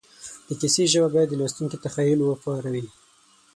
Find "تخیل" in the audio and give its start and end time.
1.85-2.19